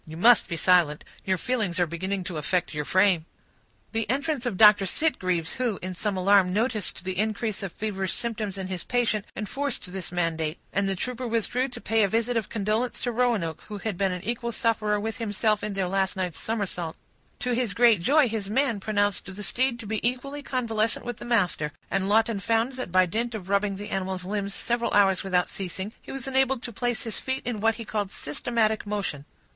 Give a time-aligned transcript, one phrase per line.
[0.07, 1.03] "You must be silent!
[1.25, 3.27] Your feelings are beginning to affect your frame."
[3.91, 4.87] The entrance of Dr.
[4.87, 9.93] Sitgreaves, who, in some alarm, noticed the increase of feverish symptoms in his patient, enforced
[9.93, 13.77] this mandate; and the trooper withdrew to pay a visit of condolence to Roanoke, who
[13.77, 16.95] had been an equal sufferer with himself in their last night's somersault.
[17.37, 21.25] To his great joy, his man pronounced the steed to be equally convalescent with the
[21.25, 25.47] master; and Lawton found that by dint of rubbing the animal's limbs several hours without
[25.51, 29.25] ceasing, he was enabled to place his feet in what he called systematic motion.